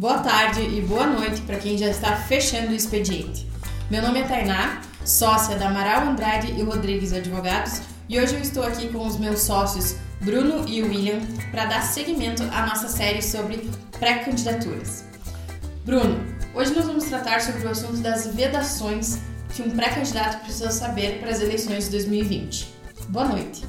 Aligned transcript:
Boa 0.00 0.20
tarde 0.20 0.62
e 0.62 0.80
boa 0.80 1.06
noite 1.06 1.42
para 1.42 1.58
quem 1.58 1.76
já 1.76 1.88
está 1.88 2.16
fechando 2.16 2.72
o 2.72 2.74
expediente. 2.74 3.46
Meu 3.90 4.00
nome 4.00 4.20
é 4.20 4.22
Tainá, 4.22 4.80
sócia 5.04 5.56
da 5.56 5.68
Amaral 5.68 6.08
Andrade 6.08 6.54
e 6.58 6.62
Rodrigues 6.62 7.12
Advogados, 7.12 7.82
e 8.08 8.18
hoje 8.18 8.34
eu 8.34 8.40
estou 8.40 8.62
aqui 8.62 8.88
com 8.88 9.06
os 9.06 9.18
meus 9.18 9.40
sócios 9.40 9.96
Bruno 10.22 10.66
e 10.66 10.82
William 10.82 11.20
para 11.50 11.66
dar 11.66 11.82
seguimento 11.82 12.42
à 12.44 12.64
nossa 12.64 12.88
série 12.88 13.20
sobre 13.20 13.68
pré-candidaturas. 13.98 15.04
Bruno, 15.84 16.18
hoje 16.54 16.72
nós 16.74 16.86
vamos 16.86 17.04
tratar 17.04 17.42
sobre 17.42 17.66
o 17.66 17.68
assunto 17.68 17.98
das 17.98 18.34
vedações 18.34 19.18
que 19.54 19.60
um 19.60 19.68
pré-candidato 19.68 20.42
precisa 20.44 20.70
saber 20.70 21.18
para 21.20 21.28
as 21.28 21.42
eleições 21.42 21.84
de 21.84 21.90
2020. 21.90 22.72
Boa 23.08 23.28
noite. 23.28 23.66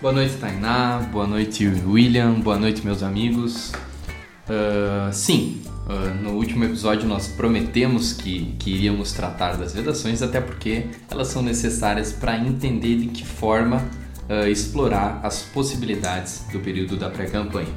Boa 0.00 0.14
noite, 0.14 0.34
Tainá. 0.38 1.00
Boa 1.12 1.26
noite, 1.26 1.68
William. 1.86 2.40
Boa 2.40 2.58
noite, 2.58 2.82
meus 2.82 3.02
amigos. 3.02 3.70
Uh, 4.48 5.12
sim, 5.12 5.60
uh, 5.86 6.22
no 6.22 6.30
último 6.30 6.64
episódio 6.64 7.06
nós 7.06 7.28
prometemos 7.28 8.14
que, 8.14 8.54
que 8.58 8.70
iríamos 8.70 9.12
tratar 9.12 9.58
das 9.58 9.74
vedações, 9.74 10.22
até 10.22 10.40
porque 10.40 10.86
elas 11.10 11.28
são 11.28 11.42
necessárias 11.42 12.12
para 12.12 12.38
entender 12.38 12.96
de 12.96 13.08
que 13.08 13.26
forma 13.26 13.84
uh, 14.28 14.48
explorar 14.48 15.20
as 15.22 15.42
possibilidades 15.42 16.46
do 16.50 16.60
período 16.60 16.96
da 16.96 17.10
pré-campanha. 17.10 17.68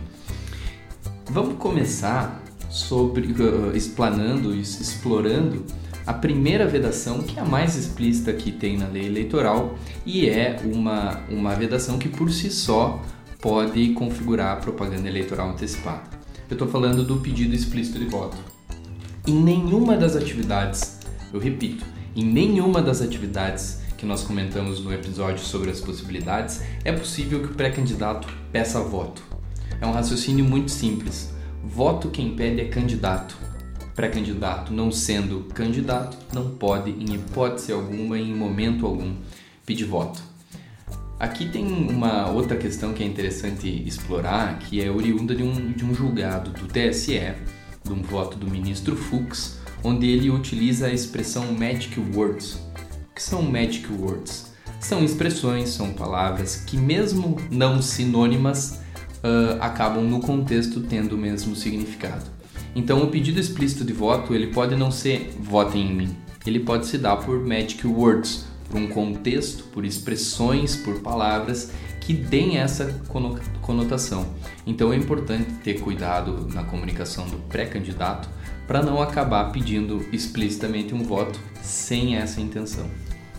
Vamos 1.30 1.58
começar 1.58 2.41
sobre 2.69 3.35
explanando, 3.75 4.56
explorando 4.56 5.66
a 6.08 6.13
primeira 6.13 6.66
vedação, 6.66 7.22
que 7.22 7.38
é 7.38 7.41
a 7.41 7.45
mais 7.45 7.75
explícita 7.75 8.31
que 8.31 8.50
tem 8.50 8.78
na 8.78 8.88
lei 8.88 9.06
eleitoral 9.06 9.75
e 10.06 10.30
é 10.30 10.58
uma, 10.63 11.19
uma 11.30 11.53
vedação 11.53 11.97
que 11.97 12.08
por 12.08 12.31
si 12.31 12.50
só 12.50 13.02
pode 13.41 13.89
configurar 13.89 14.53
a 14.53 14.56
propaganda 14.56 15.09
eleitoral 15.09 15.50
antecipada. 15.50 16.20
Eu 16.52 16.55
estou 16.55 16.67
falando 16.67 17.05
do 17.05 17.16
pedido 17.16 17.55
explícito 17.55 17.97
de 17.97 18.03
voto. 18.07 18.35
Em 19.25 19.33
nenhuma 19.33 19.95
das 19.95 20.17
atividades, 20.17 20.99
eu 21.31 21.39
repito, 21.39 21.85
em 22.13 22.25
nenhuma 22.25 22.81
das 22.81 23.02
atividades 23.02 23.80
que 23.97 24.05
nós 24.05 24.21
comentamos 24.21 24.83
no 24.83 24.94
episódio 24.94 25.39
sobre 25.39 25.72
as 25.72 25.79
possibilidades, 25.79 26.61
é 26.83 26.91
possível 26.91 27.39
que 27.39 27.53
o 27.53 27.55
pré-candidato 27.55 28.27
peça 28.52 28.81
voto. 28.81 29.23
É 29.79 29.88
um 29.88 29.94
raciocínio 29.94 30.44
muito 30.44 30.72
simples. 30.72 31.33
Voto 31.63 32.09
quem 32.09 32.35
pede 32.35 32.59
é 32.59 32.66
candidato. 32.66 33.38
Pré-candidato, 33.95 34.73
não 34.73 34.91
sendo 34.91 35.47
candidato, 35.53 36.17
não 36.33 36.49
pode, 36.49 36.91
em 36.91 37.13
hipótese 37.13 37.72
alguma, 37.72 38.19
em 38.19 38.35
momento 38.35 38.85
algum, 38.85 39.16
pedir 39.66 39.85
voto. 39.85 40.31
Aqui 41.22 41.45
tem 41.45 41.67
uma 41.67 42.31
outra 42.31 42.58
questão 42.58 42.94
que 42.94 43.03
é 43.03 43.05
interessante 43.05 43.67
explorar, 43.86 44.58
que 44.58 44.83
é 44.83 44.89
oriunda 44.89 45.36
de 45.36 45.44
um, 45.44 45.72
de 45.72 45.86
um 45.86 45.94
julgado 45.94 46.50
do 46.50 46.66
TSE, 46.66 47.36
de 47.83 47.94
um 47.94 48.02
voto 48.02 48.39
do 48.39 48.50
ministro 48.50 48.95
Fux, 48.95 49.59
onde 49.83 50.09
ele 50.09 50.31
utiliza 50.31 50.88
a 50.88 50.91
expressão 50.91 51.53
magic 51.53 52.00
words. 52.16 52.55
O 52.55 53.13
que 53.13 53.22
são 53.22 53.44
magic 53.44 53.86
words? 53.94 54.52
São 54.80 55.03
expressões, 55.03 55.69
são 55.69 55.94
palavras 55.94 56.56
que, 56.56 56.75
mesmo 56.75 57.38
não 57.51 57.84
sinônimas, 57.84 58.79
uh, 59.17 59.62
acabam 59.62 60.03
no 60.03 60.22
contexto 60.22 60.81
tendo 60.81 61.13
o 61.13 61.19
mesmo 61.19 61.56
significado. 61.56 62.25
Então, 62.75 63.03
o 63.03 63.12
pedido 63.12 63.40
explícito 63.40 63.85
de 63.85 63.94
voto 63.94 64.34
ele 64.34 64.47
pode 64.47 64.75
não 64.75 64.90
ser 64.90 65.35
votem 65.40 65.91
em 65.91 65.94
mim, 65.94 66.17
ele 66.47 66.62
pode 66.62 66.88
se 66.88 66.97
dar 66.97 67.17
por 67.17 67.40
magic 67.46 67.85
words, 67.85 68.50
por 68.72 68.80
um 68.80 68.88
contexto, 68.88 69.66
por 69.66 69.86
expressões, 69.86 70.76
por 70.78 71.02
palavras 71.02 71.72
que 72.00 72.14
deem 72.14 72.58
essa 72.58 73.00
conotação. 73.62 74.26
Então 74.66 74.92
é 74.92 74.96
importante 74.96 75.52
ter 75.64 75.80
cuidado 75.82 76.48
na 76.54 76.64
comunicação 76.64 77.28
do 77.28 77.38
pré-candidato 77.50 78.30
para 78.66 78.82
não 78.82 79.02
acabar 79.02 79.52
pedindo 79.52 80.04
explicitamente 80.12 80.96
um 80.96 81.04
voto 81.04 81.38
sem 81.62 82.16
essa 82.16 82.40
intenção. 82.40 82.90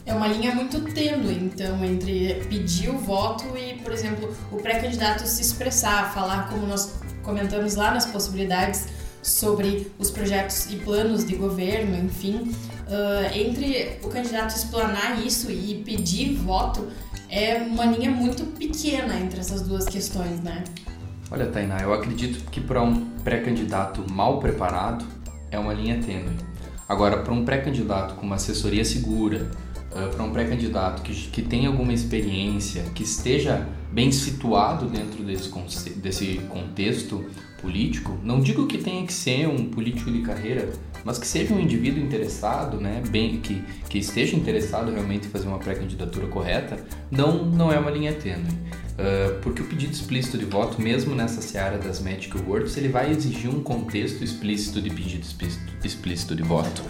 É 0.04 0.12
uma 0.12 0.26
linha 0.28 0.54
muito 0.54 0.80
tênue, 0.92 1.34
então, 1.34 1.82
entre 1.84 2.34
pedir 2.48 2.90
o 2.90 2.98
voto 2.98 3.56
e, 3.56 3.74
por 3.82 3.92
exemplo, 3.92 4.34
o 4.50 4.56
pré-candidato 4.56 5.24
se 5.26 5.40
expressar, 5.40 6.12
falar 6.12 6.48
como 6.48 6.66
nós 6.66 6.94
comentamos 7.22 7.76
lá 7.76 7.94
nas 7.94 8.04
possibilidades 8.04 8.88
sobre 9.22 9.92
os 9.98 10.10
projetos 10.10 10.66
e 10.70 10.76
planos 10.76 11.24
de 11.24 11.36
governo, 11.36 11.96
enfim, 12.04 12.52
uh, 12.88 13.36
entre 13.36 13.98
o 14.02 14.08
candidato 14.08 14.54
explanar 14.54 15.24
isso 15.24 15.50
e 15.50 15.82
pedir 15.84 16.34
voto 16.34 16.88
é 17.28 17.56
uma 17.56 17.86
linha 17.86 18.10
muito 18.10 18.44
pequena 18.58 19.18
entre 19.18 19.40
essas 19.40 19.62
duas 19.62 19.86
questões, 19.86 20.40
né? 20.40 20.64
Olha, 21.30 21.46
Tainá, 21.46 21.80
eu 21.80 21.94
acredito 21.94 22.44
que 22.50 22.60
para 22.60 22.82
um 22.82 23.06
pré-candidato 23.24 24.04
mal 24.10 24.38
preparado 24.38 25.04
é 25.50 25.58
uma 25.58 25.72
linha 25.72 25.98
tênue. 26.02 26.36
Agora, 26.86 27.22
para 27.22 27.32
um 27.32 27.44
pré-candidato 27.44 28.14
com 28.16 28.26
uma 28.26 28.36
assessoria 28.36 28.84
segura, 28.84 29.50
uh, 29.92 30.14
para 30.14 30.22
um 30.22 30.30
pré-candidato 30.30 31.02
que, 31.02 31.14
que 31.14 31.40
tenha 31.40 31.68
alguma 31.68 31.92
experiência, 31.92 32.82
que 32.94 33.02
esteja 33.02 33.66
bem 33.92 34.10
situado 34.10 34.86
dentro 34.86 35.22
desse, 35.22 35.90
desse 35.90 36.40
contexto 36.48 37.24
político, 37.60 38.18
não 38.24 38.40
digo 38.40 38.66
que 38.66 38.78
tenha 38.78 39.06
que 39.06 39.12
ser 39.12 39.46
um 39.46 39.70
político 39.70 40.10
de 40.10 40.22
carreira, 40.22 40.72
mas 41.04 41.18
que 41.18 41.26
seja 41.26 41.54
um 41.54 41.60
indivíduo 41.60 42.02
interessado, 42.02 42.80
né, 42.80 43.02
bem, 43.08 43.38
que, 43.40 43.62
que 43.88 43.98
esteja 43.98 44.36
interessado 44.36 44.90
realmente 44.90 45.28
em 45.28 45.30
fazer 45.30 45.46
uma 45.46 45.58
pré-candidatura 45.58 46.26
correta, 46.26 46.84
não, 47.10 47.44
não 47.44 47.72
é 47.72 47.78
uma 47.78 47.90
linha 47.90 48.12
tênue. 48.12 48.50
Uh, 48.92 49.40
porque 49.40 49.62
o 49.62 49.64
pedido 49.64 49.92
explícito 49.92 50.36
de 50.36 50.44
voto, 50.44 50.80
mesmo 50.80 51.14
nessa 51.14 51.40
seara 51.40 51.78
das 51.78 52.00
Magic 52.00 52.36
Words, 52.46 52.76
ele 52.76 52.88
vai 52.88 53.10
exigir 53.10 53.48
um 53.48 53.62
contexto 53.62 54.22
explícito 54.22 54.82
de 54.82 54.90
pedido 54.90 55.24
explícito, 55.82 56.36
de 56.36 56.42
voto. 56.42 56.82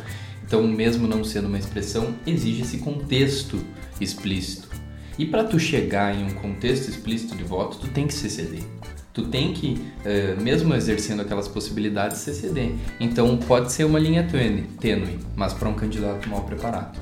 Então, 0.45 0.67
mesmo 0.67 1.07
não 1.07 1.23
sendo 1.23 1.47
uma 1.47 1.59
expressão, 1.59 2.15
exige 2.27 2.62
esse 2.62 2.79
contexto 2.79 3.65
explícito. 4.01 4.72
E 5.19 5.27
para 5.27 5.45
tu 5.45 5.59
chegar 5.59 6.15
em 6.15 6.25
um 6.25 6.34
contexto 6.34 6.89
explícito 6.89 7.37
de 7.37 7.45
voto, 7.45 7.78
tu 7.78 7.89
tem 7.89 8.06
que 8.06 8.15
se 8.15 8.28
ceder 8.31 8.62
tu 9.12 9.25
tem 9.25 9.53
que, 9.53 9.75
uh, 10.06 10.41
mesmo 10.41 10.75
exercendo 10.75 11.21
aquelas 11.21 11.47
possibilidades, 11.47 12.19
se 12.19 12.34
ceder. 12.34 12.73
Então 12.99 13.37
pode 13.37 13.71
ser 13.71 13.84
uma 13.84 13.99
linha 13.99 14.23
tênue, 14.25 14.62
tênue 14.81 15.19
mas 15.37 15.53
para 15.53 15.69
um 15.69 15.75
candidato 15.75 16.28
mal 16.28 16.43
preparado. 16.45 16.99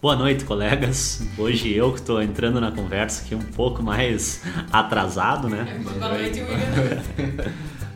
Boa 0.00 0.14
noite, 0.14 0.44
colegas. 0.44 1.26
Hoje 1.36 1.74
eu 1.74 1.92
que 1.92 1.98
estou 1.98 2.22
entrando 2.22 2.60
na 2.60 2.70
conversa 2.70 3.24
aqui 3.24 3.34
um 3.34 3.42
pouco 3.42 3.82
mais 3.82 4.42
atrasado, 4.72 5.48
né? 5.48 5.80
Boa 5.82 6.12
noite, 6.12 6.40
William. 6.40 7.52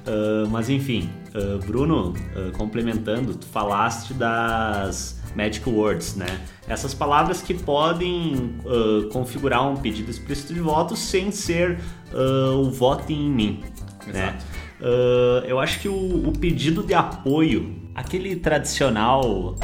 uh, 0.07 0.49
mas 0.51 0.69
enfim, 0.69 1.09
uh, 1.33 1.65
Bruno, 1.65 2.11
uh, 2.11 2.51
complementando, 2.59 3.37
tu 3.37 3.47
falaste 3.47 4.13
das 4.15 5.22
Magic 5.35 5.69
Words, 5.69 6.17
né? 6.17 6.41
Essas 6.69 6.95
palavras 6.95 7.43
que 7.43 7.55
podem 7.55 8.55
uh, 8.65 9.09
configurar 9.11 9.69
um 9.69 9.77
pedido 9.77 10.11
explícito 10.11 10.55
de 10.55 10.61
voto 10.61 10.97
sem 10.97 11.31
ser 11.31 11.79
uh, 12.13 12.57
o 12.57 12.71
voto 12.71 13.13
em 13.13 13.31
mim, 13.31 13.61
né? 14.07 14.09
Exato. 14.09 14.13
né? 14.13 14.39
Uh, 14.81 15.47
eu 15.47 15.61
acho 15.61 15.79
que 15.79 15.89
o, 15.89 16.29
o, 16.29 16.33
pedido 16.33 16.83
de 16.83 16.93
apoio, 16.93 17.73
aquele 17.95 18.35
tradicional 18.35 19.55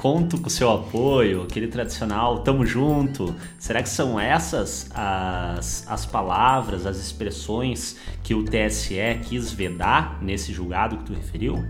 conto 0.00 0.40
com 0.40 0.48
seu 0.48 0.70
apoio, 0.70 1.42
aquele 1.42 1.66
tradicional 1.66 2.44
tamo 2.44 2.64
junto, 2.64 3.34
será 3.58 3.82
que 3.82 3.88
são 3.88 4.20
essas 4.20 4.88
as, 4.94 5.84
as 5.88 6.06
palavras, 6.06 6.86
as 6.86 6.96
expressões 6.96 7.96
que 8.22 8.34
o 8.36 8.44
TSE 8.44 9.18
quis 9.24 9.50
vedar 9.50 10.22
nesse 10.22 10.52
julgado 10.52 10.98
que 10.98 11.06
tu 11.06 11.12
referiu? 11.12 11.64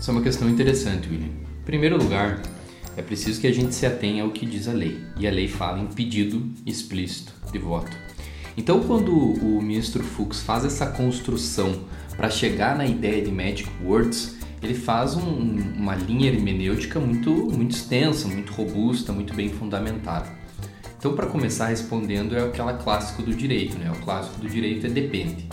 Isso 0.00 0.10
é 0.10 0.14
uma 0.14 0.22
questão 0.22 0.48
interessante, 0.48 1.10
William. 1.10 1.26
Em 1.26 1.64
primeiro 1.66 1.98
lugar, 1.98 2.40
é 2.96 3.02
preciso 3.02 3.40
que 3.40 3.46
a 3.46 3.52
gente 3.52 3.74
se 3.74 3.84
atenha 3.84 4.22
ao 4.22 4.30
que 4.30 4.46
diz 4.46 4.66
a 4.66 4.72
lei. 4.72 5.00
E 5.18 5.26
a 5.26 5.30
lei 5.30 5.48
fala 5.48 5.78
em 5.78 5.86
pedido 5.86 6.50
explícito 6.64 7.32
de 7.52 7.58
voto. 7.58 7.94
Então, 8.56 8.80
quando 8.80 9.12
o 9.12 9.60
ministro 9.60 10.02
Fux 10.02 10.40
faz 10.40 10.64
essa 10.64 10.86
construção 10.86 11.84
para 12.16 12.30
chegar 12.30 12.76
na 12.76 12.86
ideia 12.86 13.22
de 13.22 13.30
Magic 13.30 13.68
Words, 13.84 14.36
ele 14.62 14.72
faz 14.72 15.14
um, 15.14 15.58
uma 15.76 15.94
linha 15.94 16.30
hermenêutica 16.30 16.98
muito, 16.98 17.30
muito 17.30 17.76
extensa, 17.76 18.26
muito 18.26 18.52
robusta, 18.54 19.12
muito 19.12 19.34
bem 19.34 19.50
fundamentada. 19.50 20.26
Então, 20.98 21.14
para 21.14 21.26
começar 21.26 21.66
respondendo, 21.66 22.34
é 22.34 22.42
aquela 22.42 22.72
clássico 22.72 23.22
do 23.22 23.34
direito, 23.34 23.78
né? 23.78 23.92
O 23.92 24.00
clássico 24.02 24.40
do 24.40 24.48
direito 24.48 24.86
é 24.86 24.88
depende. 24.88 25.46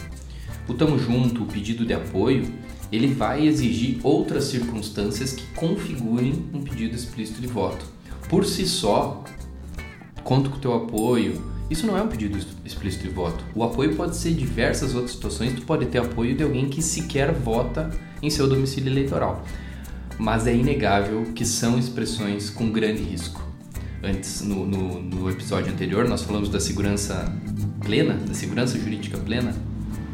O 0.68 0.74
tamo 0.74 0.98
junto, 0.98 1.44
o 1.44 1.46
pedido 1.46 1.86
de 1.86 1.94
apoio, 1.94 2.48
ele 2.96 3.08
vai 3.08 3.48
exigir 3.48 3.98
outras 4.04 4.44
circunstâncias 4.44 5.34
que 5.34 5.44
configurem 5.56 6.46
um 6.54 6.62
pedido 6.62 6.96
explícito 6.96 7.42
de 7.42 7.48
voto. 7.48 7.84
Por 8.30 8.46
si 8.46 8.68
só, 8.68 9.24
conto 10.24 10.52
com 10.52 10.58
o 10.58 10.60
teu 10.60 10.74
apoio. 10.76 11.42
Isso 11.72 11.88
não 11.88 11.98
é 11.98 12.04
um 12.04 12.08
pedido 12.08 12.38
explícito 12.64 13.08
de 13.08 13.10
voto. 13.10 13.44
O 13.56 13.64
apoio 13.64 13.96
pode 13.96 14.16
ser 14.16 14.36
diversas 14.36 14.94
outras 14.94 15.12
situações. 15.12 15.54
Tu 15.54 15.64
pode 15.64 15.88
ter 15.88 15.98
apoio 15.98 16.36
de 16.36 16.44
alguém 16.44 16.70
que 16.70 16.84
sequer 16.84 17.34
vota 17.34 17.90
em 18.22 18.30
seu 18.30 18.48
domicílio 18.48 18.92
eleitoral. 18.92 19.44
Mas 20.20 20.46
é 20.46 20.56
inegável 20.56 21.24
que 21.34 21.46
são 21.46 21.80
expressões 21.80 22.52
com 22.52 22.72
grande 22.72 23.02
risco. 23.02 23.42
Antes, 24.04 24.42
no, 24.42 24.68
no, 24.68 25.02
no 25.02 25.30
episódio 25.32 25.74
anterior, 25.74 26.08
nós 26.08 26.22
falamos 26.22 26.48
da 26.48 26.60
segurança 26.60 27.34
plena, 27.84 28.14
da 28.14 28.36
segurança 28.36 28.78
jurídica 28.78 29.18
plena 29.18 29.56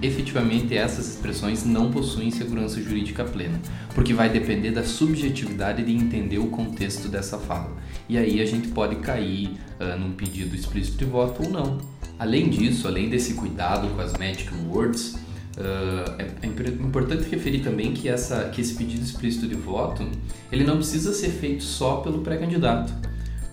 efetivamente 0.01 0.75
essas 0.75 1.09
expressões 1.09 1.65
não 1.65 1.91
possuem 1.91 2.31
segurança 2.31 2.81
jurídica 2.81 3.23
plena, 3.23 3.59
porque 3.93 4.13
vai 4.13 4.29
depender 4.29 4.71
da 4.71 4.83
subjetividade 4.83 5.83
de 5.83 5.91
entender 5.91 6.37
o 6.37 6.47
contexto 6.47 7.07
dessa 7.07 7.37
fala. 7.37 7.75
E 8.07 8.17
aí 8.17 8.41
a 8.41 8.45
gente 8.45 8.69
pode 8.69 8.95
cair 8.97 9.57
uh, 9.79 9.99
num 9.99 10.13
pedido 10.13 10.55
explícito 10.55 10.97
de 10.97 11.05
voto 11.05 11.43
ou 11.43 11.49
não. 11.49 11.77
Além 12.17 12.49
disso, 12.49 12.87
além 12.87 13.09
desse 13.09 13.33
cuidado 13.33 13.87
com 13.89 14.01
as 14.01 14.13
magic 14.13 14.49
words, 14.69 15.15
uh, 15.57 16.15
é, 16.17 16.27
é, 16.41 16.47
importante 16.47 17.29
referir 17.29 17.59
também 17.59 17.93
que, 17.93 18.07
essa, 18.07 18.49
que 18.49 18.61
esse 18.61 18.75
pedido 18.75 19.03
explícito 19.03 19.47
de 19.47 19.55
voto 19.55 20.09
ele 20.51 20.63
não 20.63 20.77
precisa 20.77 21.13
ser 21.13 21.29
feito 21.29 21.63
só 21.63 21.97
pelo 21.97 22.21
pré-candidato. 22.21 22.93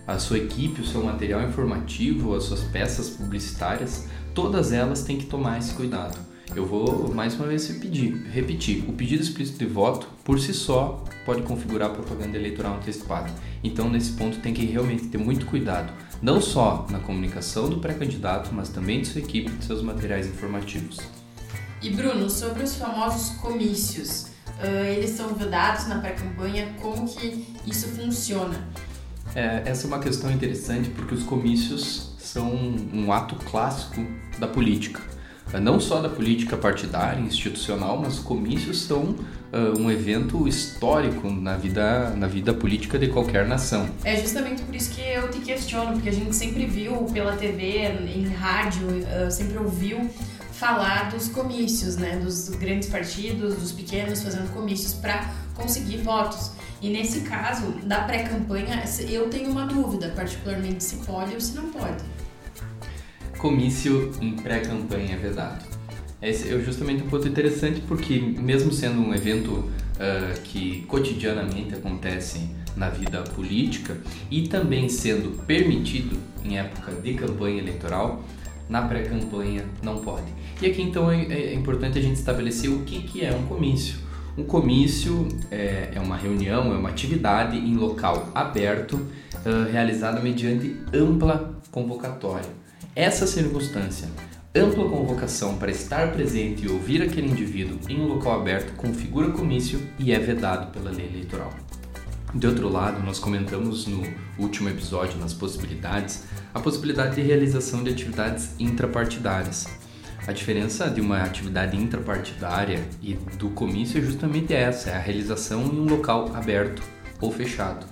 A 0.07 0.21
sua 0.21 0.39
equipe, 0.39 0.81
o 0.81 0.87
seu 0.87 1.03
material 1.03 1.43
informativo, 1.43 2.37
as 2.37 2.45
suas 2.45 2.63
peças 2.63 3.11
publicitárias, 3.11 4.07
todas 4.33 4.71
elas 4.73 5.03
têm 5.03 5.19
que 5.19 5.27
tomar 5.27 5.59
esse 5.59 5.75
cuidado 5.75 6.17
eu 6.55 6.65
vou 6.65 7.13
mais 7.13 7.35
uma 7.35 7.47
vez 7.47 7.69
repetir, 7.69 8.15
repetir. 8.31 8.85
O 8.89 8.93
pedido 8.93 9.23
explícito 9.23 9.59
de 9.59 9.67
voto, 9.67 10.09
por 10.23 10.39
si 10.39 10.55
só, 10.55 11.03
pode 11.25 11.43
configurar 11.43 11.91
propaganda 11.91 12.37
eleitoral 12.37 12.77
antecipada. 12.77 13.31
Então, 13.65 13.89
nesse 13.89 14.13
ponto, 14.13 14.39
tem 14.39 14.55
que 14.55 14.65
realmente 14.65 15.09
ter 15.09 15.19
muito 15.19 15.47
cuidado, 15.47 15.93
não 16.23 16.41
só 16.41 16.87
na 16.91 17.01
comunicação 17.01 17.69
do 17.69 17.79
pré-candidato, 17.79 18.51
mas 18.53 18.69
também 18.69 19.01
de 19.01 19.09
sua 19.09 19.21
equipe 19.21 19.51
e 19.51 19.57
de 19.57 19.65
seus 19.65 19.83
materiais 19.83 20.27
informativos. 20.27 20.99
E 21.83 21.91
Bruno, 21.91 22.31
sobre 22.31 22.63
os 22.63 22.77
famosos 22.77 23.37
comícios, 23.39 24.29
uh, 24.61 24.85
eles 24.97 25.11
são 25.11 25.35
vedados 25.35 25.87
na 25.89 25.99
pré-campanha, 25.99 26.75
como 26.81 27.09
que 27.09 27.45
isso 27.67 27.89
funciona? 27.89 28.67
É, 29.35 29.63
essa 29.67 29.87
é 29.87 29.89
uma 29.89 29.99
questão 29.99 30.31
interessante 30.31 30.89
porque 30.91 31.15
os 31.15 31.23
comícios 31.25 32.15
são 32.19 32.51
um 32.55 33.13
ato 33.13 33.37
clássico 33.37 34.03
da 34.39 34.47
política 34.47 35.16
não 35.61 35.79
só 35.79 36.01
da 36.01 36.09
política 36.09 36.57
partidária, 36.57 37.21
institucional, 37.21 37.99
mas 37.99 38.19
comícios 38.19 38.83
são 38.83 39.03
uh, 39.03 39.79
um 39.79 39.91
evento 39.91 40.47
histórico 40.49 41.31
na 41.31 41.57
vida, 41.57 42.11
na 42.11 42.27
vida 42.27 42.53
política 42.53 42.99
de 42.99 43.09
qualquer 43.09 43.47
nação. 43.47 43.89
É 44.05 44.17
justamente 44.17 44.63
por 44.63 44.75
isso 44.75 44.91
que 44.91 45.01
eu 45.01 45.31
te 45.31 45.39
questiono, 45.39 45.93
porque 45.93 46.09
a 46.09 46.13
gente 46.13 46.35
sempre 46.35 46.67
viu 46.67 47.05
pela 47.13 47.37
TV, 47.37 47.87
em 48.15 48.29
rádio, 48.29 48.87
uh, 48.89 49.31
sempre 49.31 49.57
ouviu 49.59 50.11
falar 50.53 51.11
dos 51.11 51.29
comícios, 51.29 51.97
né, 51.97 52.17
dos 52.17 52.49
grandes 52.49 52.89
partidos, 52.89 53.57
dos 53.57 53.73
pequenos 53.73 54.23
fazendo 54.23 54.53
comícios 54.53 54.95
para 54.95 55.31
conseguir 55.55 55.99
votos. 55.99 56.53
E 56.81 56.91
nesse 56.91 57.21
caso, 57.21 57.73
da 57.85 58.01
pré-campanha, 58.01 58.83
eu 59.09 59.29
tenho 59.29 59.51
uma 59.51 59.67
dúvida, 59.67 60.13
particularmente 60.15 60.83
se 60.83 60.97
pode 60.97 61.35
ou 61.35 61.41
se 61.41 61.55
não 61.55 61.71
pode 61.71 62.16
comício 63.39 64.11
em 64.21 64.33
pré-campanha 64.33 65.15
é 65.15 65.17
vedado. 65.17 65.65
Esse 66.21 66.53
é 66.53 66.59
justamente 66.59 67.03
um 67.03 67.09
ponto 67.09 67.29
interessante 67.29 67.81
porque, 67.87 68.19
mesmo 68.19 68.73
sendo 68.73 69.01
um 69.01 69.15
evento 69.15 69.51
uh, 69.53 70.41
que 70.43 70.83
cotidianamente 70.89 71.75
acontece 71.75 72.49
na 72.75 72.89
vida 72.89 73.23
política 73.23 73.97
e 74.31 74.49
também 74.49 74.89
sendo 74.89 75.43
permitido 75.45 76.17
em 76.45 76.59
época 76.59 76.93
de 76.93 77.15
campanha 77.15 77.59
eleitoral, 77.59 78.25
na 78.69 78.83
pré-campanha 78.83 79.65
não 79.83 79.99
pode. 79.99 80.27
E 80.61 80.67
aqui 80.67 80.83
então 80.83 81.11
é, 81.11 81.25
é, 81.25 81.55
importante 81.55 81.99
a 81.99 82.03
gente 82.03 82.17
estabelecer 82.17 82.71
o 82.71 82.81
que, 82.81 83.03
que 83.03 83.25
é 83.25 83.33
um 83.33 83.47
comício. 83.47 83.97
Um 84.37 84.45
comício 84.45 85.29
é, 85.51 85.91
é 85.95 86.01
uma 86.01 86.17
reunião, 86.17 86.75
é 86.75 86.77
uma 86.77 86.89
atividade 86.89 87.57
em 87.57 87.77
local 87.77 88.31
aberto, 88.35 88.95
uh, 88.97 89.71
realizada 89.71 90.21
mediante 90.21 90.77
ampla 90.93 91.59
convocatória 91.71 92.66
essa 92.97 93.27
circunstância, 93.27 94.09
ampla 94.55 94.89
convocação 94.89 95.59
para 95.59 95.71
estar 95.71 96.13
presente 96.13 96.65
e 96.65 96.71
ouvir 96.71 97.03
aquele 97.03 97.31
indivíduo 97.31 97.79
em 97.91 98.01
um 98.01 98.07
local 98.07 98.41
aberto 98.41 98.75
configura 98.75 99.31
comício 99.33 99.79
e 99.99 100.13
é 100.13 100.19
vedado 100.19 100.73
pela 100.73 100.91
lei 100.91 101.05
eleitoral. 101.05 101.53
De 102.35 102.47
outro 102.47 102.71
lado, 102.71 103.05
nós 103.05 103.19
comentamos 103.19 103.87
no 103.87 104.03
último 104.39 104.71
episódio, 104.71 105.19
nas 105.19 105.35
possibilidades, 105.35 106.25
a 106.55 106.59
possibilidade 106.59 107.17
de 107.17 107.21
realização 107.21 107.85
de 107.85 107.91
atividades 107.91 108.59
intrapartidárias. 108.59 109.67
A 110.27 110.33
diferença 110.33 110.89
de 110.89 111.03
uma 111.03 111.23
atividade 111.23 111.77
intrapartidária 111.77 112.83
e 113.03 113.13
do 113.39 113.51
comício 113.51 113.99
é 113.99 114.03
justamente 114.03 114.55
essa, 114.55 114.89
é 114.89 114.97
a 114.97 115.01
realização 115.01 115.67
em 115.67 115.79
um 115.81 115.85
local 115.85 116.35
aberto 116.35 116.83
ou 117.21 117.31
fechado 117.31 117.87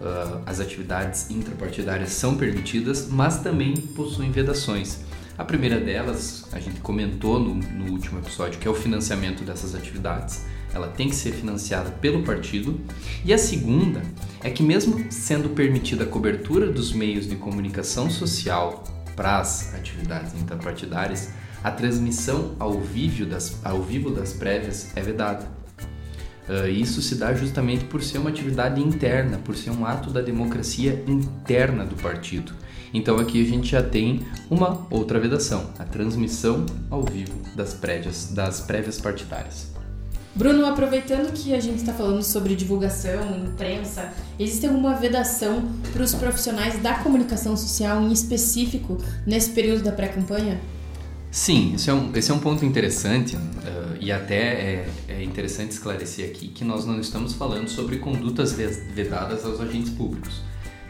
uh, 0.00 0.42
as 0.46 0.60
atividades 0.60 1.30
intrapartidárias 1.30 2.10
são 2.10 2.36
permitidas, 2.36 3.08
mas 3.08 3.40
também 3.40 3.74
possuem 3.76 4.30
vedações. 4.30 5.00
A 5.36 5.44
primeira 5.44 5.78
delas, 5.78 6.46
a 6.52 6.58
gente 6.58 6.80
comentou 6.80 7.38
no, 7.38 7.54
no 7.54 7.92
último 7.92 8.18
episódio, 8.18 8.58
que 8.58 8.66
é 8.66 8.70
o 8.70 8.74
financiamento 8.74 9.44
dessas 9.44 9.74
atividades. 9.74 10.44
Ela 10.74 10.88
tem 10.88 11.08
que 11.08 11.14
ser 11.14 11.32
financiada 11.32 11.90
pelo 11.90 12.22
partido. 12.24 12.80
E 13.24 13.32
a 13.32 13.38
segunda 13.38 14.02
é 14.42 14.50
que, 14.50 14.62
mesmo 14.62 15.10
sendo 15.10 15.50
permitida 15.50 16.04
a 16.04 16.06
cobertura 16.06 16.70
dos 16.70 16.92
meios 16.92 17.28
de 17.28 17.36
comunicação 17.36 18.10
social 18.10 18.84
para 19.14 19.38
as 19.38 19.74
atividades 19.74 20.34
intrapartidárias, 20.34 21.30
a 21.62 21.70
transmissão 21.70 22.54
ao 22.58 22.80
das, 23.28 23.58
ao 23.64 23.82
vivo 23.82 24.10
das 24.10 24.32
prévias 24.32 24.96
é 24.96 25.00
vedada. 25.00 25.57
Uh, 26.48 26.68
isso 26.68 27.02
se 27.02 27.14
dá 27.14 27.34
justamente 27.34 27.84
por 27.84 28.02
ser 28.02 28.18
uma 28.18 28.30
atividade 28.30 28.80
interna, 28.80 29.38
por 29.38 29.54
ser 29.54 29.70
um 29.70 29.84
ato 29.84 30.10
da 30.10 30.22
democracia 30.22 31.04
interna 31.06 31.84
do 31.84 31.94
partido. 31.96 32.52
Então 32.92 33.18
aqui 33.18 33.42
a 33.42 33.46
gente 33.46 33.68
já 33.70 33.82
tem 33.82 34.22
uma 34.50 34.86
outra 34.90 35.20
vedação, 35.20 35.70
a 35.78 35.84
transmissão 35.84 36.64
ao 36.90 37.02
vivo 37.02 37.34
das 37.54 37.74
prévias, 37.74 38.30
das 38.32 38.60
prévias 38.60 38.98
partidárias. 38.98 39.78
Bruno, 40.34 40.64
aproveitando 40.66 41.32
que 41.32 41.52
a 41.52 41.60
gente 41.60 41.78
está 41.78 41.92
falando 41.92 42.22
sobre 42.22 42.54
divulgação, 42.54 43.44
imprensa, 43.44 44.12
existe 44.38 44.66
alguma 44.66 44.94
vedação 44.94 45.68
para 45.92 46.02
os 46.02 46.14
profissionais 46.14 46.80
da 46.80 46.94
comunicação 46.94 47.56
social 47.56 48.00
em 48.02 48.12
específico 48.12 48.98
nesse 49.26 49.50
período 49.50 49.82
da 49.82 49.90
pré-campanha? 49.90 50.60
Sim, 51.30 51.74
esse 51.74 51.90
é 51.90 51.92
um, 51.92 52.10
esse 52.14 52.30
é 52.30 52.34
um 52.34 52.38
ponto 52.38 52.64
interessante 52.64 53.36
uh, 53.36 53.87
e 54.00 54.12
até 54.12 54.36
é, 54.36 54.88
é, 55.08 55.22
interessante 55.22 55.72
esclarecer 55.72 56.30
aqui 56.30 56.48
que 56.48 56.64
nós 56.64 56.84
não 56.84 57.00
estamos 57.00 57.34
falando 57.34 57.68
sobre 57.68 57.98
condutas 57.98 58.52
vedadas 58.52 59.44
aos 59.44 59.60
agentes 59.60 59.90
públicos. 59.90 60.40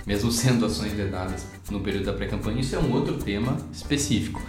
Mesmo 0.07 0.31
sendo 0.33 0.65
ações 0.67 0.93
vedadas 0.93 1.47
no 1.71 1.81
período 1.81 2.07
da 2.07 2.12
pré-campanha, 2.12 2.61
isso 2.61 2.75
é 2.75 2.79
um 2.79 2.93
outro 2.93 3.17
tema 3.19 3.57
específico. 3.73 4.43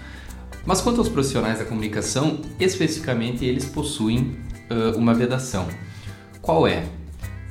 Mas 0.65 0.81
quanto 0.81 0.99
aos 0.99 1.09
profissionais 1.09 1.59
da 1.59 1.65
comunicação, 1.65 2.41
especificamente 2.59 3.45
eles 3.45 3.65
possuem 3.65 4.37
uh, 4.69 4.97
uma 4.97 5.13
vedação. 5.13 5.67
Qual 6.41 6.67
é? 6.67 6.85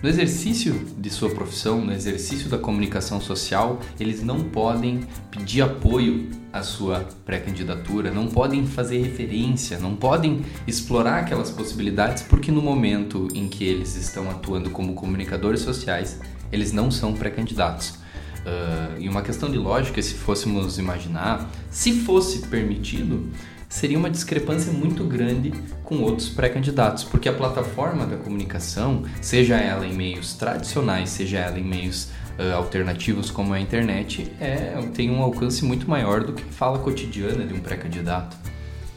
No 0.00 0.08
exercício 0.08 0.86
de 0.96 1.10
sua 1.10 1.28
profissão, 1.28 1.84
no 1.84 1.92
exercício 1.92 2.48
da 2.48 2.56
comunicação 2.56 3.20
social, 3.20 3.80
eles 3.98 4.22
não 4.22 4.44
podem 4.44 5.00
pedir 5.28 5.60
apoio 5.60 6.30
à 6.52 6.62
sua 6.62 7.00
pré-candidatura, 7.26 8.12
não 8.12 8.28
podem 8.28 8.64
fazer 8.64 9.02
referência, 9.02 9.76
não 9.80 9.96
podem 9.96 10.44
explorar 10.68 11.18
aquelas 11.18 11.50
possibilidades, 11.50 12.22
porque 12.22 12.52
no 12.52 12.62
momento 12.62 13.26
em 13.34 13.48
que 13.48 13.64
eles 13.64 13.96
estão 13.96 14.30
atuando 14.30 14.70
como 14.70 14.94
comunicadores 14.94 15.62
sociais, 15.62 16.20
eles 16.52 16.70
não 16.70 16.92
são 16.92 17.12
pré-candidatos. 17.14 17.98
Uh, 18.46 19.00
e 19.00 19.08
uma 19.08 19.20
questão 19.20 19.50
de 19.50 19.58
lógica, 19.58 20.00
se 20.00 20.14
fôssemos 20.14 20.78
imaginar, 20.78 21.50
se 21.72 21.92
fosse 22.02 22.46
permitido, 22.46 23.32
seria 23.68 23.98
uma 23.98 24.08
discrepância 24.08 24.72
muito 24.72 25.04
grande 25.04 25.52
com 25.84 26.02
outros 26.02 26.28
pré-candidatos, 26.28 27.04
porque 27.04 27.28
a 27.28 27.32
plataforma 27.32 28.06
da 28.06 28.16
comunicação, 28.16 29.04
seja 29.20 29.56
ela 29.56 29.86
em 29.86 29.94
meios 29.94 30.34
tradicionais, 30.34 31.10
seja 31.10 31.38
ela 31.38 31.58
em 31.58 31.64
meios 31.64 32.10
uh, 32.38 32.54
alternativos 32.54 33.30
como 33.30 33.52
a 33.52 33.60
internet, 33.60 34.32
é, 34.40 34.80
tem 34.94 35.10
um 35.10 35.22
alcance 35.22 35.64
muito 35.64 35.88
maior 35.88 36.24
do 36.24 36.32
que 36.32 36.42
a 36.42 36.52
fala 36.52 36.78
cotidiana 36.78 37.44
de 37.44 37.52
um 37.52 37.60
pré-candidato. 37.60 38.36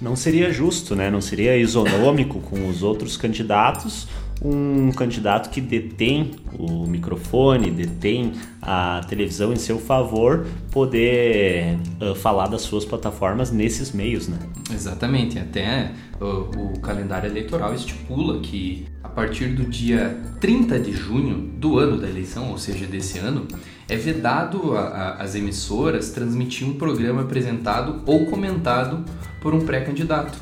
Não 0.01 0.15
seria 0.15 0.51
justo, 0.51 0.95
né? 0.95 1.11
Não 1.11 1.21
seria 1.21 1.55
isonômico 1.55 2.39
com 2.39 2.67
os 2.67 2.81
outros 2.81 3.15
candidatos 3.15 4.07
um 4.43 4.91
candidato 4.91 5.49
que 5.49 5.61
detém 5.61 6.31
o 6.57 6.87
microfone, 6.87 7.69
detém 7.69 8.33
a 8.61 9.01
televisão 9.07 9.53
em 9.53 9.55
seu 9.55 9.77
favor, 9.77 10.47
poder 10.71 11.77
uh, 12.01 12.15
falar 12.15 12.47
das 12.47 12.61
suas 12.61 12.83
plataformas 12.83 13.51
nesses 13.51 13.91
meios, 13.91 14.27
né? 14.27 14.39
Exatamente, 14.73 15.37
até 15.37 15.91
o, 16.19 16.73
o 16.73 16.79
calendário 16.79 17.29
eleitoral 17.29 17.73
estipula 17.73 18.39
que 18.39 18.87
a 19.03 19.09
partir 19.09 19.49
do 19.49 19.65
dia 19.65 20.19
30 20.39 20.79
de 20.79 20.91
junho 20.91 21.37
do 21.57 21.77
ano 21.77 21.97
da 21.99 22.09
eleição, 22.09 22.49
ou 22.49 22.57
seja, 22.57 22.87
desse 22.87 23.19
ano, 23.19 23.47
é 23.87 23.95
vedado 23.95 24.75
às 24.77 25.35
emissoras 25.35 26.11
transmitir 26.11 26.67
um 26.67 26.73
programa 26.73 27.21
apresentado 27.21 28.01
ou 28.05 28.25
comentado 28.25 29.03
por 29.41 29.53
um 29.53 29.59
pré-candidato. 29.65 30.37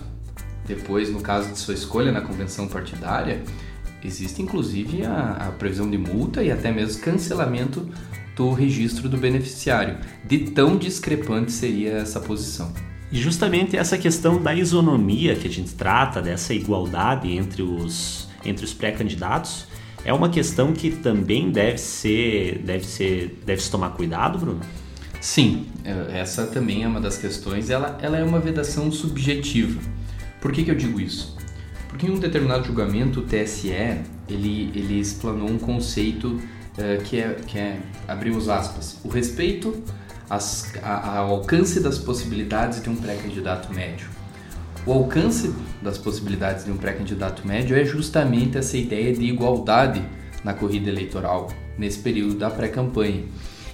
Depois, 0.68 1.12
no 1.12 1.20
caso 1.20 1.52
de 1.52 1.58
sua 1.58 1.74
escolha 1.74 2.12
na 2.12 2.22
convenção 2.22 2.68
partidária, 2.68 3.42
Existe 4.04 4.42
inclusive 4.42 5.06
a, 5.06 5.48
a 5.48 5.52
previsão 5.52 5.90
de 5.90 5.98
multa 5.98 6.44
e 6.44 6.52
até 6.52 6.72
mesmo 6.72 7.02
cancelamento 7.02 7.90
do 8.36 8.52
registro 8.52 9.10
do 9.10 9.18
beneficiário. 9.18 9.98
De 10.26 10.40
tão 10.52 10.78
discrepante 10.78 11.52
seria 11.52 11.94
essa 11.94 12.20
posição. 12.20 12.74
E 13.12 13.18
justamente 13.18 13.76
essa 13.76 13.98
questão 13.98 14.42
da 14.42 14.54
isonomia 14.54 15.36
que 15.36 15.48
a 15.48 15.52
gente 15.52 15.74
trata, 15.74 16.22
dessa 16.22 16.54
igualdade 16.54 17.32
entre 17.32 17.62
os, 17.62 18.30
entre 18.46 18.64
os 18.64 18.74
pré-candidatos, 18.74 19.68
é 20.06 20.14
uma 20.14 20.30
questão 20.30 20.72
que 20.72 20.92
também 20.92 21.52
deve 21.52 21.78
ser, 21.78 22.60
deve 22.60 22.86
ser, 22.86 23.42
deve 23.46 23.62
se 23.62 23.70
tomar 23.70 23.90
cuidado, 23.90 24.40
Bruno? 24.40 24.62
Sim, 25.20 25.66
é, 25.84 26.20
essa 26.20 26.46
também 26.48 26.84
é 26.84 26.88
uma 26.88 27.02
das 27.02 27.18
questões. 27.18 27.70
Ela, 27.70 27.98
ela 28.02 28.18
é 28.18 28.24
uma 28.24 28.40
vedação 28.40 28.92
subjetiva. 28.92 29.82
Por 30.40 30.54
que, 30.54 30.64
que 30.64 30.72
eu 30.72 30.76
digo 30.76 31.02
isso? 31.02 31.36
Porque 31.90 32.08
em 32.08 32.12
um 32.12 32.20
determinado 32.20 32.66
julgamento, 32.66 33.20
o 33.20 33.24
TSE 33.24 33.70
ele, 34.30 34.72
ele 34.76 35.00
explanou 35.00 35.50
um 35.50 35.58
conceito 35.58 36.28
uh, 36.28 37.04
que, 37.04 37.20
é, 37.20 37.34
que 37.46 37.58
é, 37.58 37.80
abrimos 38.08 38.48
aspas, 38.48 39.00
o 39.04 39.10
respeito 39.10 39.84
às, 40.30 40.72
a, 40.82 41.18
ao 41.18 41.32
alcance 41.32 41.80
das 41.80 41.98
possibilidades 41.98 42.82
de 42.82 42.90
um 42.90 42.96
pré-candidato 42.96 43.74
médio. 43.74 44.08
O 44.86 44.94
alcance 44.94 45.54
das 45.82 45.98
possibilidades 45.98 46.64
de 46.64 46.72
um 46.72 46.78
pré-candidato 46.78 47.46
médio 47.46 47.76
é 47.76 47.84
justamente 47.84 48.58
essa 48.58 48.78
ideia 48.78 49.14
de 49.14 49.26
igualdade 49.26 50.02
na 50.44 50.54
corrida 50.54 50.90
eleitoral, 50.90 51.52
nesse 51.78 52.00
período 52.00 52.36
da 52.36 52.50
pré-campanha. 52.50 53.24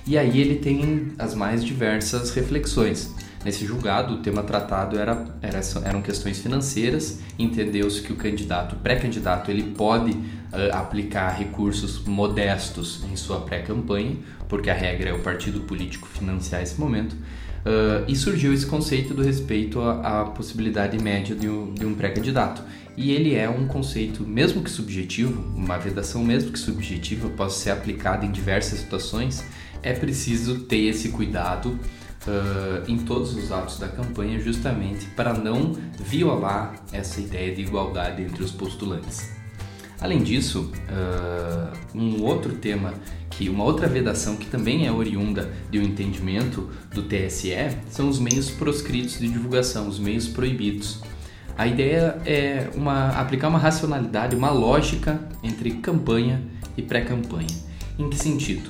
E 0.07 0.17
aí 0.17 0.39
ele 0.39 0.55
tem 0.55 1.11
as 1.17 1.33
mais 1.35 1.63
diversas 1.63 2.31
reflexões. 2.31 3.13
Nesse 3.45 3.63
julgado, 3.63 4.15
o 4.15 4.17
tema 4.17 4.41
tratado 4.41 4.97
era, 4.97 5.23
era 5.39 5.61
eram 5.83 6.01
questões 6.01 6.39
financeiras. 6.39 7.19
Entendeu-se 7.37 8.01
que 8.01 8.11
o 8.11 8.15
candidato, 8.15 8.75
pré-candidato, 8.77 9.51
ele 9.51 9.61
pode 9.61 10.13
uh, 10.13 10.73
aplicar 10.73 11.29
recursos 11.29 12.03
modestos 12.05 13.03
em 13.03 13.15
sua 13.15 13.41
pré-campanha, 13.41 14.17
porque 14.49 14.67
a 14.67 14.73
regra 14.73 15.11
é 15.11 15.13
o 15.13 15.19
partido 15.19 15.59
político 15.59 16.07
financiar 16.07 16.63
esse 16.63 16.79
momento. 16.79 17.13
Uh, 17.13 18.03
e 18.07 18.15
surgiu 18.15 18.51
esse 18.51 18.65
conceito 18.65 19.13
do 19.13 19.21
respeito 19.21 19.79
à, 19.79 20.21
à 20.21 20.25
possibilidade 20.25 20.99
média 20.99 21.35
de 21.35 21.47
um, 21.47 21.75
um 21.81 21.93
pré-candidato. 21.93 22.63
E 22.97 23.11
ele 23.11 23.35
é 23.35 23.47
um 23.47 23.67
conceito, 23.67 24.23
mesmo 24.23 24.63
que 24.63 24.71
subjetivo, 24.71 25.39
uma 25.55 25.77
vedação 25.77 26.23
mesmo 26.23 26.51
que 26.51 26.57
subjetiva, 26.57 27.29
pode 27.29 27.53
ser 27.53 27.69
aplicada 27.69 28.25
em 28.25 28.31
diversas 28.31 28.79
situações, 28.79 29.45
é 29.83 29.93
preciso 29.93 30.61
ter 30.61 30.87
esse 30.87 31.09
cuidado 31.09 31.79
uh, 32.27 32.89
em 32.89 32.97
todos 32.97 33.35
os 33.35 33.51
atos 33.51 33.79
da 33.79 33.87
campanha, 33.87 34.39
justamente 34.39 35.05
para 35.07 35.33
não 35.33 35.73
violar 35.99 36.75
essa 36.91 37.19
ideia 37.21 37.55
de 37.55 37.61
igualdade 37.61 38.21
entre 38.21 38.43
os 38.43 38.51
postulantes. 38.51 39.33
Além 39.99 40.21
disso, 40.21 40.71
uh, 40.89 41.97
um 41.97 42.23
outro 42.23 42.53
tema 42.55 42.93
que 43.29 43.49
uma 43.49 43.63
outra 43.63 43.87
vedação 43.87 44.37
que 44.37 44.45
também 44.45 44.85
é 44.85 44.91
oriunda 44.91 45.51
de 45.69 45.79
um 45.79 45.83
entendimento 45.83 46.69
do 46.93 47.03
TSE 47.03 47.53
são 47.89 48.07
os 48.07 48.19
meios 48.19 48.49
proscritos 48.49 49.19
de 49.19 49.27
divulgação, 49.27 49.87
os 49.87 49.99
meios 49.99 50.27
proibidos. 50.27 51.01
A 51.57 51.67
ideia 51.67 52.17
é 52.25 52.69
uma, 52.75 53.09
aplicar 53.09 53.47
uma 53.47 53.59
racionalidade, 53.59 54.35
uma 54.35 54.51
lógica 54.51 55.19
entre 55.41 55.71
campanha 55.75 56.41
e 56.77 56.81
pré-campanha. 56.81 57.55
Em 57.97 58.09
que 58.09 58.17
sentido? 58.17 58.69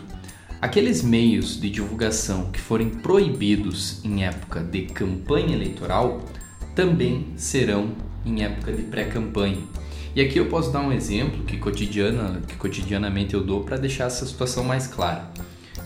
Aqueles 0.62 1.04
meios 1.04 1.60
de 1.60 1.70
divulgação 1.70 2.50
que 2.52 2.60
forem 2.60 2.90
proibidos 2.90 4.04
em 4.04 4.24
época 4.24 4.62
de 4.62 4.84
campanha 4.84 5.54
eleitoral 5.54 6.22
também 6.74 7.28
serão 7.36 7.92
em 8.26 8.44
época 8.44 8.72
de 8.72 8.84
pré-campanha. 8.84 9.60
E 10.16 10.22
aqui 10.22 10.38
eu 10.38 10.48
posso 10.48 10.72
dar 10.72 10.80
um 10.80 10.92
exemplo 10.92 11.44
que, 11.44 11.58
cotidiana, 11.58 12.42
que 12.48 12.56
cotidianamente 12.56 13.34
eu 13.34 13.44
dou 13.44 13.64
para 13.64 13.78
deixar 13.78 14.06
essa 14.06 14.26
situação 14.26 14.64
mais 14.64 14.88
clara. 14.88 15.30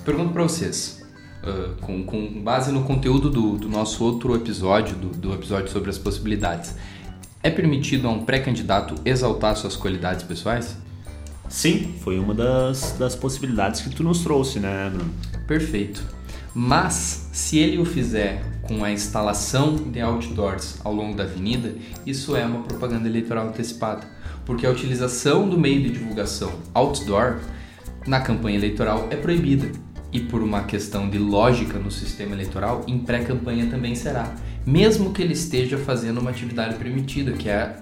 Pergunto 0.05 0.31
para 0.31 0.43
vocês, 0.43 1.03
uh, 1.43 1.75
com, 1.81 2.03
com, 2.03 2.41
base 2.41 2.71
no 2.71 2.83
conteúdo 2.83 3.29
do, 3.29 3.57
do 3.57 3.67
nosso 3.67 4.03
outro 4.03 4.35
episódio, 4.35 4.95
do, 4.95 5.09
do 5.09 5.33
episódio 5.33 5.69
sobre 5.69 5.89
as 5.89 5.97
possibilidades, 5.97 6.75
é 7.41 7.49
permitido 7.49 8.07
a 8.07 8.11
um 8.11 8.23
pré-candidato 8.23 8.95
exaltar 9.03 9.55
suas 9.55 9.75
qualidades 9.75 10.23
pessoais? 10.23 10.77
Sim, 11.49 11.95
foi 12.03 12.19
uma 12.19 12.33
das, 12.33 12.95
das 12.99 13.15
possibilidades 13.15 13.81
que 13.81 13.89
tu 13.89 14.03
nos 14.03 14.19
trouxe, 14.23 14.59
né, 14.59 14.89
Bruno? 14.93 15.11
Perfeito. 15.47 16.01
Mas 16.53 17.27
se 17.31 17.57
ele 17.57 17.79
o 17.79 17.85
fizer 17.85 18.43
com 18.61 18.83
a 18.83 18.91
instalação 18.91 19.75
de 19.75 19.99
outdoors 19.99 20.79
ao 20.83 20.93
longo 20.93 21.17
da 21.17 21.23
avenida, 21.23 21.73
isso 22.05 22.35
é 22.35 22.45
uma 22.45 22.61
propaganda 22.61 23.07
eleitoral 23.07 23.47
antecipada, 23.47 24.07
porque 24.45 24.65
a 24.65 24.69
utilização 24.69 25.49
do 25.49 25.57
meio 25.57 25.81
de 25.81 25.89
divulgação 25.89 26.51
outdoor 26.73 27.39
na 28.05 28.21
campanha 28.21 28.57
eleitoral 28.57 29.07
é 29.09 29.15
proibida. 29.15 29.71
E 30.11 30.19
por 30.19 30.41
uma 30.41 30.63
questão 30.63 31.09
de 31.09 31.17
lógica 31.17 31.77
no 31.77 31.91
sistema 31.91 32.33
eleitoral, 32.33 32.83
em 32.87 32.99
pré-campanha 32.99 33.67
também 33.67 33.95
será, 33.95 34.33
mesmo 34.65 35.13
que 35.13 35.21
ele 35.21 35.33
esteja 35.33 35.77
fazendo 35.77 36.19
uma 36.19 36.29
atividade 36.29 36.75
permitida, 36.75 37.31
que 37.31 37.49
é 37.49 37.75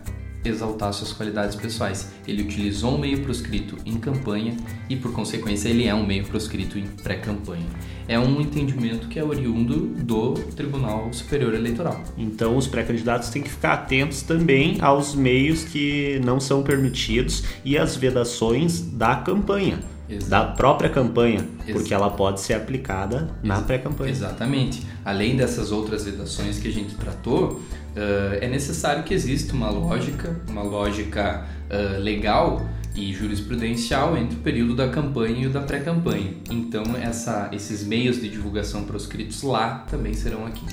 exaltar 0.47 0.93
suas 0.93 1.13
qualidades 1.13 1.55
pessoais. 1.55 2.11
Ele 2.27 2.43
utilizou 2.43 2.95
um 2.95 2.97
meio 2.97 3.21
proscrito 3.21 3.77
em 3.85 3.97
campanha 3.97 4.55
e, 4.89 4.95
por 4.95 5.11
consequência, 5.13 5.69
ele 5.69 5.85
é 5.85 5.93
um 5.93 6.05
meio 6.05 6.25
proscrito 6.25 6.77
em 6.77 6.85
pré-campanha. 6.87 7.65
É 8.07 8.17
um 8.17 8.39
entendimento 8.39 9.07
que 9.07 9.19
é 9.19 9.23
oriundo 9.23 9.87
do 9.87 10.33
Tribunal 10.55 11.11
Superior 11.11 11.53
Eleitoral. 11.53 12.01
Então, 12.17 12.55
os 12.55 12.67
pré-candidatos 12.67 13.29
têm 13.29 13.41
que 13.41 13.49
ficar 13.49 13.73
atentos 13.73 14.21
também 14.21 14.77
aos 14.79 15.13
meios 15.13 15.63
que 15.63 16.19
não 16.23 16.39
são 16.39 16.63
permitidos 16.63 17.43
e 17.65 17.77
às 17.77 17.95
vedações 17.95 18.81
da 18.81 19.15
campanha. 19.15 19.79
Exato. 20.09 20.29
da 20.29 20.45
própria 20.45 20.89
campanha, 20.89 21.39
Exato. 21.39 21.73
porque 21.73 21.93
ela 21.93 22.09
pode 22.09 22.39
ser 22.39 22.53
aplicada 22.53 23.29
na 23.43 23.61
pré-campanha. 23.61 24.09
Exatamente. 24.09 24.81
Além 25.03 25.35
dessas 25.35 25.71
outras 25.71 26.05
vedações 26.05 26.59
que 26.59 26.67
a 26.69 26.71
gente 26.71 26.95
tratou, 26.95 27.61
uh, 27.97 28.37
é 28.39 28.47
necessário 28.47 29.03
que 29.03 29.13
exista 29.13 29.53
uma 29.53 29.69
lógica, 29.69 30.39
uma 30.47 30.61
lógica 30.61 31.45
uh, 31.69 31.99
legal 31.99 32.65
e 32.95 33.11
jurisprudencial 33.13 34.17
entre 34.17 34.37
o 34.37 34.39
período 34.39 34.75
da 34.75 34.87
campanha 34.87 35.43
e 35.43 35.47
o 35.47 35.49
da 35.49 35.61
pré-campanha. 35.61 36.33
Então, 36.49 36.83
essa, 36.95 37.49
esses 37.51 37.83
meios 37.85 38.21
de 38.21 38.29
divulgação 38.29 38.85
proscritos 38.85 39.43
lá 39.43 39.85
também 39.89 40.13
serão 40.13 40.45
aqui. 40.45 40.65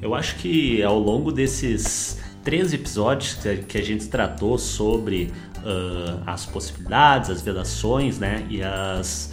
Eu 0.00 0.14
acho 0.14 0.36
que 0.36 0.82
ao 0.82 0.98
longo 0.98 1.32
desses 1.32 2.20
três 2.44 2.72
episódios 2.72 3.38
que 3.68 3.78
a 3.78 3.82
gente 3.82 4.08
tratou 4.08 4.58
sobre 4.58 5.32
uh, 5.58 6.22
as 6.26 6.44
possibilidades, 6.44 7.30
as 7.30 7.40
vedações 7.40 8.18
né, 8.18 8.44
e 8.50 8.62
as, 8.62 9.32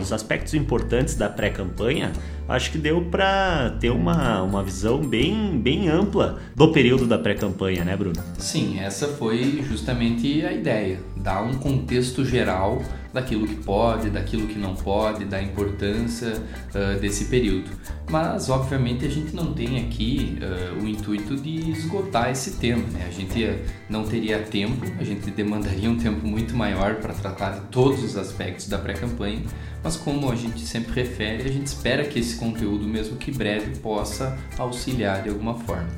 os 0.00 0.12
aspectos 0.12 0.54
importantes 0.54 1.16
da 1.16 1.28
pré-campanha, 1.28 2.12
acho 2.48 2.70
que 2.70 2.78
deu 2.78 3.02
para 3.02 3.76
ter 3.80 3.90
uma, 3.90 4.42
uma 4.42 4.62
visão 4.62 5.00
bem, 5.00 5.58
bem 5.58 5.88
ampla 5.88 6.38
do 6.54 6.72
período 6.72 7.06
da 7.06 7.18
pré-campanha, 7.18 7.84
né, 7.84 7.96
Bruno? 7.96 8.22
Sim, 8.38 8.78
essa 8.80 9.08
foi 9.08 9.62
justamente 9.68 10.44
a 10.44 10.52
ideia, 10.52 11.00
dar 11.16 11.42
um 11.42 11.54
contexto 11.54 12.24
geral 12.24 12.82
daquilo 13.16 13.46
que 13.46 13.56
pode, 13.56 14.10
daquilo 14.10 14.46
que 14.46 14.58
não 14.58 14.74
pode, 14.74 15.24
da 15.24 15.42
importância 15.42 16.34
uh, 16.34 17.00
desse 17.00 17.24
período. 17.24 17.70
Mas, 18.08 18.48
obviamente, 18.48 19.04
a 19.04 19.08
gente 19.08 19.34
não 19.34 19.52
tem 19.52 19.84
aqui 19.84 20.38
uh, 20.40 20.84
o 20.84 20.86
intuito 20.86 21.34
de 21.34 21.70
esgotar 21.70 22.30
esse 22.30 22.52
tema. 22.52 22.84
Né? 22.92 23.06
A 23.08 23.10
gente 23.10 23.58
não 23.88 24.04
teria 24.04 24.38
tempo, 24.40 24.84
a 25.00 25.02
gente 25.04 25.30
demandaria 25.30 25.90
um 25.90 25.96
tempo 25.96 26.26
muito 26.26 26.54
maior 26.54 26.96
para 26.96 27.14
tratar 27.14 27.52
todos 27.70 28.04
os 28.04 28.16
aspectos 28.16 28.68
da 28.68 28.78
pré-campanha, 28.78 29.42
mas 29.82 29.96
como 29.96 30.30
a 30.30 30.36
gente 30.36 30.60
sempre 30.60 30.92
refere, 31.00 31.48
a 31.48 31.52
gente 31.52 31.66
espera 31.66 32.04
que 32.04 32.18
esse 32.18 32.36
conteúdo, 32.36 32.86
mesmo 32.86 33.16
que 33.16 33.30
breve, 33.30 33.78
possa 33.78 34.38
auxiliar 34.58 35.22
de 35.22 35.30
alguma 35.30 35.54
forma. 35.54 35.88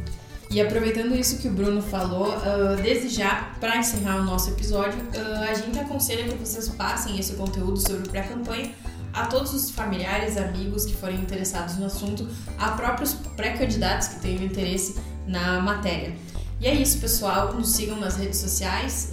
E 0.51 0.61
aproveitando 0.61 1.15
isso 1.15 1.39
que 1.39 1.49
o 1.49 1.51
Bruno 1.51 1.83
falou, 1.83 2.29
uh, 2.29 2.81
desde 2.83 3.09
já, 3.09 3.53
para 3.61 3.77
encerrar 3.77 4.17
o 4.17 4.25
nosso 4.25 4.51
episódio, 4.51 4.99
uh, 4.99 5.43
a 5.51 5.53
gente 5.53 5.79
aconselha 5.79 6.25
que 6.25 6.35
vocês 6.37 6.69
passem 6.71 7.19
esse 7.19 7.35
conteúdo 7.35 7.79
sobre 7.79 8.09
pré-campanha 8.09 8.71
a 9.13 9.27
todos 9.27 9.53
os 9.53 9.71
familiares, 9.71 10.37
amigos 10.37 10.87
que 10.87 10.95
forem 10.95 11.21
interessados 11.21 11.77
no 11.77 11.87
assunto, 11.87 12.27
a 12.59 12.71
próprios 12.71 13.15
pré-candidatos 13.37 14.09
que 14.09 14.21
tenham 14.21 14.43
interesse 14.43 14.99
na 15.27 15.61
matéria. 15.61 16.15
E 16.61 16.67
é 16.67 16.75
isso, 16.75 16.99
pessoal. 16.99 17.55
Nos 17.55 17.71
sigam 17.71 18.01
nas 18.01 18.17
redes 18.17 18.39
sociais. 18.39 19.13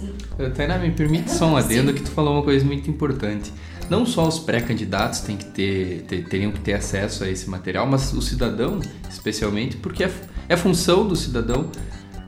Tainá, 0.56 0.78
me 0.78 0.90
permite 0.90 1.30
só 1.30 1.46
um 1.46 1.56
adendo 1.56 1.92
que 1.92 2.02
tu 2.02 2.10
falou 2.10 2.34
uma 2.34 2.42
coisa 2.42 2.64
muito 2.64 2.90
importante. 2.90 3.52
Não 3.88 4.04
só 4.04 4.26
os 4.26 4.38
pré-candidatos 4.38 5.20
têm 5.20 5.36
que 5.36 5.44
ter, 5.44 6.02
ter, 6.08 6.28
teriam 6.28 6.50
que 6.50 6.60
ter 6.60 6.72
acesso 6.72 7.22
a 7.22 7.30
esse 7.30 7.48
material, 7.48 7.86
mas 7.86 8.12
o 8.12 8.20
cidadão, 8.20 8.80
especialmente, 9.08 9.76
porque 9.76 10.02
é, 10.02 10.10
é 10.48 10.56
função 10.56 11.06
do 11.06 11.16
cidadão 11.16 11.70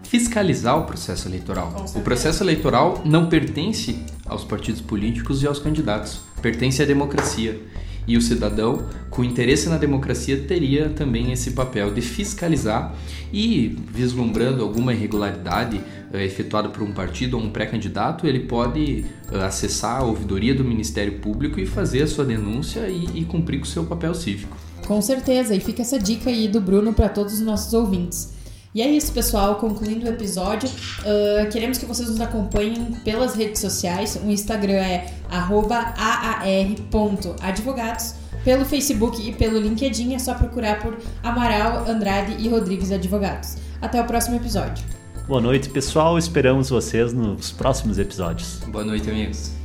fiscalizar 0.09 0.79
o 0.79 0.85
processo 0.85 1.29
eleitoral. 1.29 1.87
O 1.95 2.01
processo 2.01 2.43
eleitoral 2.43 3.03
não 3.05 3.29
pertence 3.29 4.03
aos 4.25 4.43
partidos 4.43 4.81
políticos 4.81 5.43
e 5.43 5.47
aos 5.47 5.59
candidatos, 5.59 6.21
pertence 6.41 6.83
à 6.83 6.87
democracia. 6.87 7.61
E 8.07 8.17
o 8.17 8.23
cidadão, 8.23 8.89
com 9.11 9.23
interesse 9.23 9.69
na 9.69 9.77
democracia, 9.77 10.43
teria 10.49 10.89
também 10.89 11.31
esse 11.31 11.51
papel 11.51 11.93
de 11.93 12.01
fiscalizar 12.01 12.95
e, 13.31 13.77
vislumbrando 13.93 14.63
alguma 14.63 14.95
irregularidade 14.95 15.77
uh, 15.77 16.17
efetuada 16.17 16.71
por 16.71 16.83
um 16.83 16.91
partido 16.91 17.37
ou 17.37 17.45
um 17.45 17.51
pré-candidato, 17.51 18.27
ele 18.27 18.41
pode 18.41 19.05
uh, 19.31 19.43
acessar 19.43 20.01
a 20.01 20.05
ouvidoria 20.05 20.55
do 20.55 20.65
Ministério 20.65 21.19
Público 21.19 21.61
e 21.61 21.67
fazer 21.67 22.05
a 22.05 22.07
sua 22.07 22.25
denúncia 22.25 22.89
e, 22.89 23.21
e 23.21 23.25
cumprir 23.27 23.59
com 23.59 23.65
o 23.65 23.69
seu 23.69 23.85
papel 23.85 24.15
cívico. 24.15 24.57
Com 24.89 25.01
certeza, 25.03 25.55
e 25.55 25.61
fica 25.61 25.83
essa 25.83 25.99
dica 25.99 26.31
aí 26.31 26.49
do 26.49 26.63
Bruno 26.63 26.95
para 26.95 27.11
todos 27.11 27.35
os 27.35 27.41
nossos 27.41 27.75
ouvintes. 27.75 28.33
E 28.75 28.81
é 28.81 28.89
isso, 28.89 29.13
pessoal. 29.13 29.57
Concluindo 29.57 30.07
o 30.07 30.09
episódio, 30.09 30.67
uh, 30.69 31.47
queremos 31.51 31.77
que 31.77 31.85
vocês 31.85 32.09
nos 32.09 32.23
acompanhem 32.23 32.95
pelas 33.05 33.35
redes 33.35 33.61
sociais. 33.61 34.19
O 34.25 34.31
Instagram 34.31 34.73
é 34.73 35.13
aar.advogados. 35.31 38.15
Pelo 38.43 38.65
Facebook 38.65 39.29
e 39.29 39.33
pelo 39.33 39.59
LinkedIn 39.59 40.15
é 40.15 40.19
só 40.19 40.33
procurar 40.33 40.81
por 40.81 40.97
Amaral, 41.23 41.87
Andrade 41.87 42.37
e 42.39 42.49
Rodrigues 42.49 42.91
Advogados. 42.91 43.57
Até 43.83 44.01
o 44.01 44.07
próximo 44.07 44.37
episódio. 44.37 44.83
Boa 45.27 45.43
noite, 45.43 45.69
pessoal. 45.69 46.17
Esperamos 46.17 46.71
vocês 46.71 47.13
nos 47.13 47.51
próximos 47.51 47.99
episódios. 47.99 48.61
Boa 48.69 48.85
noite, 48.85 49.11
amigos. 49.11 49.58